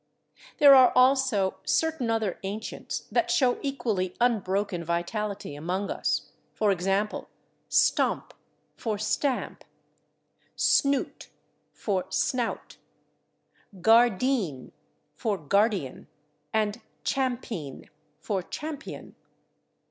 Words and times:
There 0.57 0.73
are 0.73 0.91
also 0.95 1.59
certain 1.63 2.09
other 2.09 2.39
ancients 2.41 3.01
that 3.11 3.29
show 3.29 3.59
equally 3.61 4.15
unbroken 4.19 4.83
vitality 4.83 5.53
among 5.55 5.91
us, 5.91 6.31
for 6.55 6.71
example, 6.71 7.29
/stomp/ 7.69 8.31
for 8.75 8.95
/stamp/, 8.97 9.61
/snoot/ 10.57 11.27
for 11.71 12.05
/snout/, 12.05 12.77
/guardeen/ 13.75 14.71
for 15.13 15.37
/guardian/, 15.37 16.07
and 16.51 16.81
/champeen/ 17.05 17.87
for 18.19 18.41
/champion 18.41 19.13